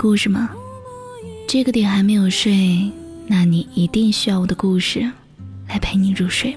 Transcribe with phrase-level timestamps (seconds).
[0.00, 0.48] 故事吗？
[1.46, 2.90] 这个点还没有睡，
[3.26, 5.00] 那你一定需要我的故事
[5.68, 6.56] 来陪你入睡。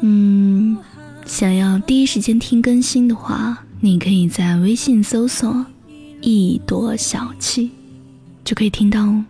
[0.00, 0.76] 嗯，
[1.24, 5.64] 想要第一时间听更新的话，你可以在微信搜索
[6.20, 7.70] “一朵小七”，
[8.44, 9.24] 就可以听到哦。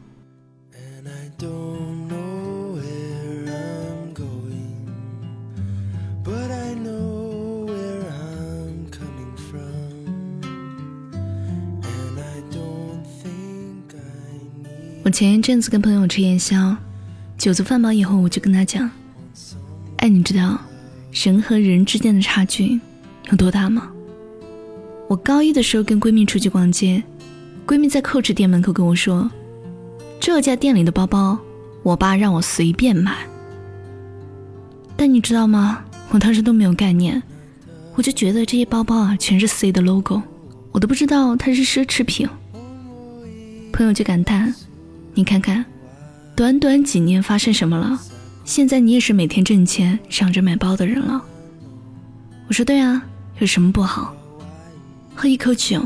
[15.04, 16.74] 我前一阵子跟朋友吃夜宵，
[17.36, 18.90] 酒足饭饱以后，我就跟他讲
[19.98, 20.58] ：“哎，你知道
[21.12, 22.80] 人和人之间的差距
[23.30, 23.90] 有多大吗？”
[25.06, 27.02] 我高一的时候跟闺蜜出去逛街，
[27.66, 29.30] 闺蜜在蔻驰店门口跟我说
[30.18, 31.38] ：“这家店里的包包，
[31.82, 33.14] 我爸让我随便买。”
[34.96, 35.84] 但你知道吗？
[36.12, 37.22] 我当时都没有概念，
[37.94, 40.22] 我就觉得这些包包啊全是 C 的 logo，
[40.72, 42.26] 我都不知道它是奢侈品。
[43.70, 44.54] 朋友就感叹。
[45.14, 45.64] 你看看，
[46.34, 47.98] 短短几年发生什么了？
[48.44, 51.22] 现在你也是每天挣钱、想着买包的人了。
[52.48, 53.02] 我说对啊，
[53.38, 54.14] 有什么不好？
[55.14, 55.80] 喝一口酒，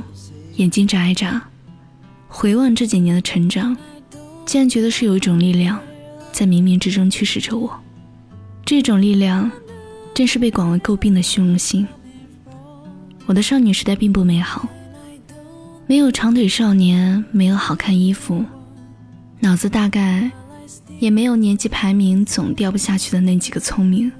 [0.57, 1.43] 眼睛眨一眨，
[2.27, 3.77] 回望这几年的成长，
[4.47, 5.79] 竟然觉得是有一种力量，
[6.33, 7.79] 在冥冥之中驱使着我。
[8.65, 9.51] 这种力量，
[10.15, 11.87] 正是被广为诟病的虚荣心。
[13.27, 14.67] 我的少女时代并不美好，
[15.87, 18.43] 没有长腿少年，没有好看衣服。
[19.41, 20.31] 脑子大概
[20.99, 24.11] 也没有年级排名总掉不下去的那几个聪明。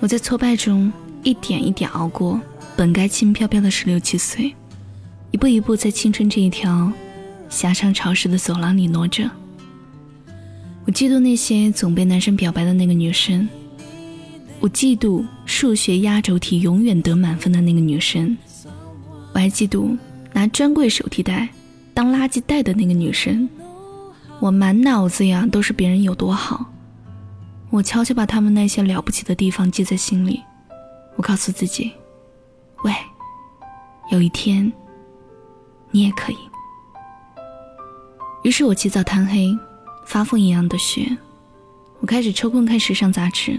[0.00, 2.40] 我在挫败中一点一点熬过
[2.76, 4.54] 本该轻飘飘的十六七岁，
[5.30, 6.92] 一步一步在青春这一条
[7.48, 9.30] 狭长潮湿的走廊里挪着。
[10.84, 13.48] 我嫉妒那些总被男生表白的那个女生，
[14.60, 18.36] 我嫉妒数学压轴题永远得满分的那个女生，
[19.32, 19.96] 我还嫉妒
[20.32, 21.48] 拿专柜手提袋。
[21.96, 23.48] 当垃圾袋的那个女生，
[24.38, 26.66] 我满脑子呀都是别人有多好，
[27.70, 30.42] 我悄悄把他们那些了不起的地方记在心里。
[31.14, 31.90] 我告诉自己，
[32.82, 32.92] 喂，
[34.12, 34.70] 有一天
[35.90, 36.36] 你也可以。
[38.42, 39.58] 于是我起早贪黑，
[40.04, 41.16] 发疯一样的学，
[42.00, 43.58] 我开始抽空看时尚杂志，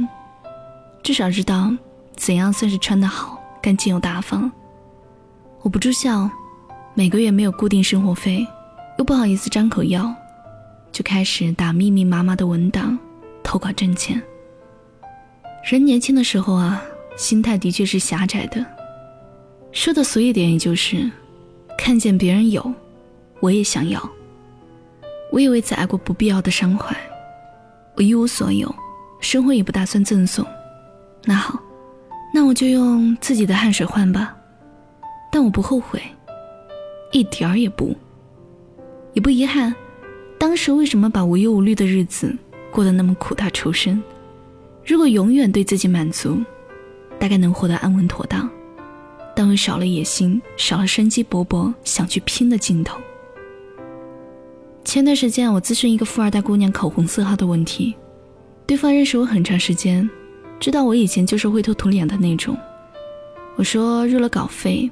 [1.01, 1.73] 至少知道
[2.15, 4.51] 怎样算是穿得好、干净又大方。
[5.63, 6.29] 我不住校。
[6.97, 8.43] 每个月没有固定生活费，
[8.97, 10.11] 又不好意思张口要，
[10.91, 12.97] 就开始打密密麻麻的文档，
[13.43, 14.19] 投稿挣钱。
[15.63, 16.81] 人年轻的时候啊，
[17.15, 18.65] 心态的确是狭窄的，
[19.71, 21.07] 说的俗一点，也就是
[21.77, 22.73] 看见别人有，
[23.41, 24.01] 我也想要。
[25.31, 26.97] 我也为此挨过不必要的伤怀，
[27.95, 28.73] 我一无所有，
[29.19, 30.43] 生活也不打算赠送。
[31.25, 31.59] 那好，
[32.33, 34.35] 那我就用自己的汗水换吧，
[35.31, 36.01] 但我不后悔。
[37.11, 37.95] 一点儿也不，
[39.13, 39.73] 也不遗憾。
[40.37, 42.35] 当时为什么把无忧无虑的日子
[42.71, 44.01] 过得那么苦大仇深？
[44.85, 46.37] 如果永远对自己满足，
[47.17, 48.49] 大概能活得安稳妥当，
[49.35, 52.97] 但会少了野心，少了生机勃勃想去拼的劲头。
[54.83, 57.95] 前段时间我咨询一个富二代姑娘口红色号的问题，
[58.65, 60.07] 对方认识我很长时间，
[60.59, 62.55] 知道我以前就是灰头土脸的那种。
[63.55, 64.89] 我说入了稿费。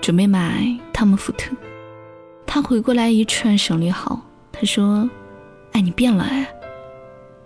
[0.00, 0.64] 准备买
[0.98, 1.54] 汤姆福特，
[2.44, 4.20] 他回过来一串省略号，
[4.50, 5.08] 他说
[5.70, 6.44] ：“哎，你变了哎，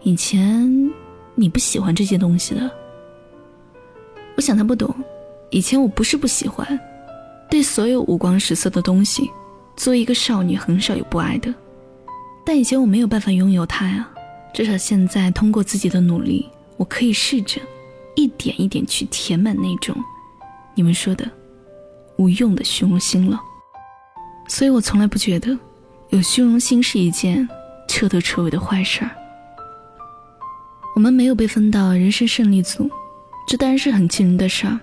[0.00, 0.90] 以前
[1.34, 2.70] 你不喜欢这些东西的。”
[4.36, 4.88] 我想他不懂，
[5.50, 6.66] 以前我不是不喜欢，
[7.50, 9.30] 对所有五光十色的东西，
[9.76, 11.54] 作为一个少女很少有不爱的，
[12.46, 14.08] 但以前我没有办法拥有它呀。
[14.54, 16.48] 至少现在通过自己的努力，
[16.78, 17.60] 我可以试着
[18.16, 19.94] 一点一点去填满那种
[20.74, 21.30] 你们说的。
[22.16, 23.40] 无用的虚荣心了，
[24.48, 25.58] 所以我从来不觉得
[26.10, 27.48] 有虚荣心是一件
[27.88, 29.10] 彻头彻尾的坏事儿。
[30.94, 32.90] 我们没有被分到人生胜利组，
[33.48, 34.78] 这当然是很气人的事儿。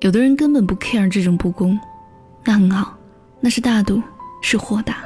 [0.00, 1.78] 有的人根本不 care 这种不公，
[2.44, 2.96] 那很好，
[3.40, 4.02] 那是大度，
[4.40, 4.96] 是豁达。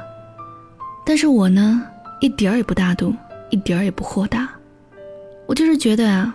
[1.05, 1.83] 但是我呢，
[2.21, 3.15] 一点儿也不大度，
[3.51, 4.49] 一点儿也不豁达。
[5.47, 6.35] 我就是觉得啊，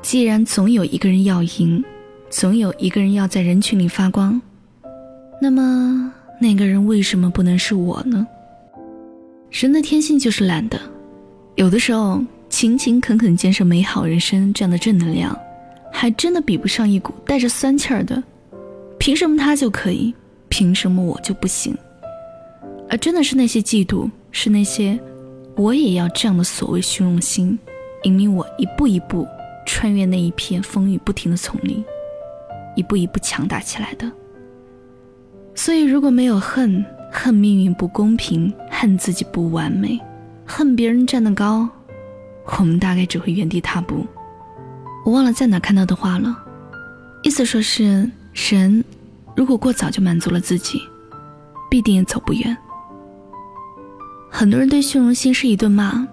[0.00, 1.84] 既然总有一个人要赢。
[2.30, 4.40] 总有一个人要在人群里发光，
[5.40, 8.26] 那么那个人为什么不能是我呢？
[9.50, 10.78] 人的天性就是懒的，
[11.56, 15.36] 有的时候勤勤恳恳建设美好人生这样的正能量，
[15.90, 18.22] 还真的比不上一股带着酸气儿的。
[18.98, 20.14] 凭什么他就可以？
[20.50, 21.76] 凭什么我就不行？
[22.90, 24.98] 而真的是那些嫉妒，是那些
[25.56, 27.58] 我也要这样的所谓虚荣心，
[28.02, 29.26] 引领我一步一步
[29.66, 31.82] 穿越那一片风雨不停的丛林。
[32.78, 34.10] 一步一步强大起来的。
[35.54, 39.98] 所以，如果没有恨，恨命运不公平，恨自己不完美，
[40.46, 41.68] 恨别人站得高，
[42.58, 44.06] 我们大概只会原地踏步。
[45.04, 46.38] 我忘了在哪看到的话了，
[47.24, 48.84] 意思说是人
[49.34, 50.80] 如果过早就满足了自己，
[51.68, 52.56] 必定也走不远。
[54.30, 56.06] 很多人对虚荣心是一顿骂，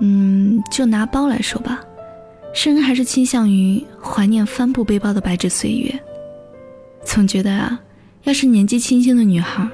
[0.00, 1.80] 嗯，就拿包来说吧，
[2.56, 5.94] 生人还是倾向于怀念帆布背包的白纸岁月，
[7.04, 7.78] 总觉得啊，
[8.22, 9.68] 要是年纪轻轻的女孩，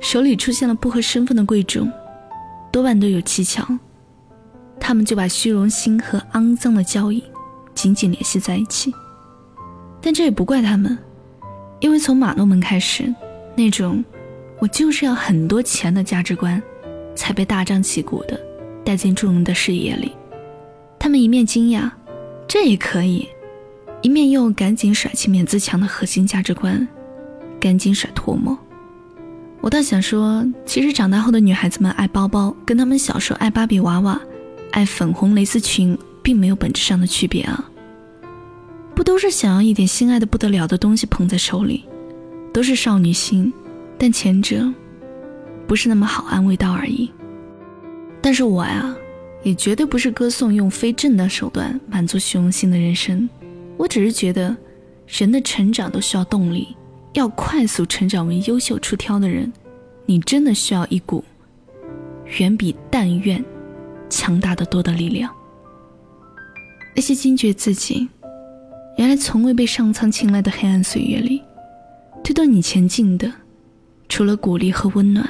[0.00, 1.90] 手里出现了不合身份的贵重，
[2.70, 3.66] 多半都有蹊跷，
[4.78, 7.24] 他们就把虚荣心和肮脏的交易
[7.74, 8.94] 紧紧联系在一起。
[10.02, 10.96] 但这也不怪他们，
[11.80, 13.12] 因为从马诺门开始，
[13.56, 14.04] 那种
[14.58, 16.62] 我就是要很多钱的价值观。
[17.16, 18.40] 才被大张旗鼓的
[18.84, 20.12] 带进众人的视野里，
[20.98, 21.90] 他们一面惊讶，
[22.52, 23.28] 这也可以，
[24.02, 26.84] 一面又赶紧甩起面子强的核心价值观，
[27.60, 28.58] 赶紧甩唾沫。
[29.60, 34.20] 我倒想说，其实长大后的女孩子们爱包包，跟她们小时候爱芭比娃娃、
[34.72, 37.70] 爱粉红蕾丝裙，并没有本质上的区别啊。
[38.96, 41.84] 不都是想要一点心爱的不得了的东西捧在手里，
[42.52, 43.52] 都是少女心，
[43.96, 44.68] 但前者。
[45.68, 47.08] 不是那么好安慰到而已，
[48.20, 48.92] 但是我呀，
[49.42, 53.28] 也绝对不是歌颂用非正当手段满足虚荣心的人生。
[53.76, 54.56] 我只是觉得，
[55.06, 56.76] 人的成长都需要动力，
[57.14, 59.52] 要快速成长为优秀出挑的人，
[60.06, 61.24] 你真的需要一股
[62.38, 63.42] 远比但愿
[64.08, 65.34] 强大的多的力量。
[66.94, 68.08] 那些惊觉自己
[68.98, 71.42] 原来从未被上苍青睐的黑暗岁月里，
[72.22, 73.32] 推动你前进的，
[74.08, 75.28] 除了鼓励和温暖。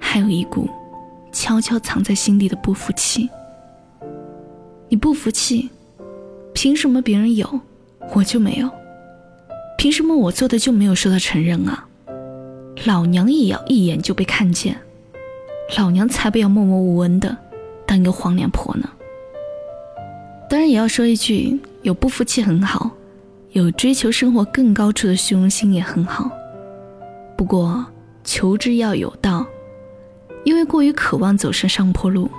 [0.00, 0.70] 还有一股
[1.32, 3.28] 悄悄藏在心底的不服气。
[4.88, 5.70] 你不服气，
[6.54, 7.60] 凭什么别人有，
[8.14, 8.70] 我就没有？
[9.76, 11.86] 凭什么我做的就没有受到承认啊？
[12.84, 14.76] 老娘也要一眼就被看见，
[15.76, 17.36] 老娘才不要默默无闻的
[17.86, 18.88] 当一个黄脸婆呢。
[20.48, 22.90] 当然也要说一句，有不服气很好，
[23.52, 26.30] 有追求生活更高处的虚荣心也很好。
[27.36, 27.84] 不过
[28.24, 29.46] 求之要有道。
[30.44, 32.30] 因为过于渴望走上上坡路，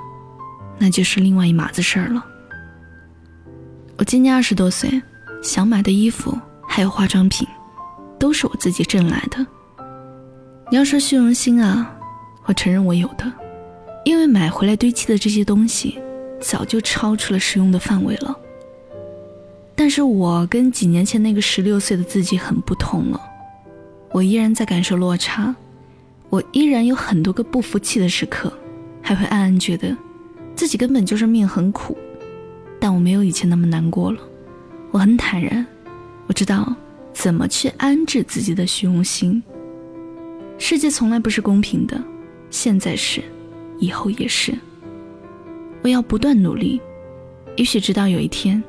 [0.80, 2.26] 那就是另外一码子事儿了。
[4.00, 4.90] 我今年二十多岁，
[5.44, 6.34] 想买的衣服
[6.66, 7.46] 还有化妆品，
[8.18, 9.46] 都是我自己挣来的。
[10.72, 11.94] 你要说虚荣心啊，
[12.46, 13.30] 我承认我有的，
[14.06, 16.00] 因为买回来堆砌的这些东西，
[16.40, 18.34] 早就超出了实用的范围了。
[19.76, 23.20] 但是我跟几年前那个十六岁的自己很不同了，
[24.14, 25.54] 我依然在感受落差。
[26.30, 28.54] 我依然有很多个不服气的时刻，
[29.02, 29.94] 还会暗暗觉得
[30.56, 31.98] 自己根本就是命很苦，
[32.80, 34.20] 但我没有以前那么难过了。
[34.92, 35.66] 我很坦然，
[36.28, 36.74] 我知道
[37.14, 39.42] 怎么去安置自己的虚荣心。
[40.58, 42.02] 世界从来不是公平的，
[42.50, 43.22] 现在是，
[43.80, 44.54] 以后也是。
[45.82, 46.82] 我要不断努力，
[47.56, 48.62] 也许直到有一天，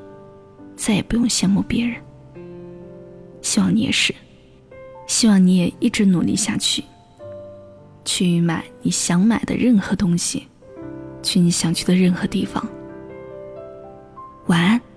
[0.76, 1.96] 再也不用羡慕别人。
[3.42, 4.14] 希望你也是，
[5.06, 6.84] 希望你也一直努力下去。
[8.04, 10.46] 去买你想买的任何东西，
[11.22, 12.66] 去你想去的任何地方。
[14.50, 14.89] 晚安。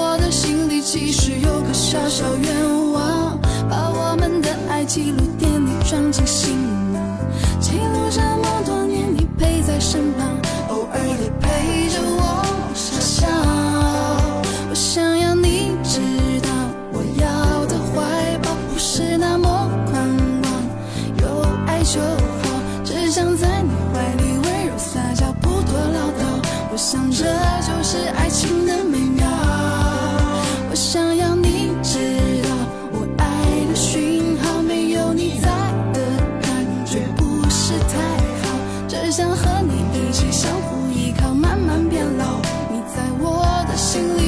[0.00, 3.36] 我的心里其实有个小小愿望，
[3.68, 6.54] 把我们的爱记录点滴，装进行
[6.92, 7.02] 囊，
[7.60, 10.47] 记录这么多年你陪在身旁。
[39.08, 42.42] 只想和你一起相互依靠慢慢变老。
[42.70, 44.27] 你在我的心里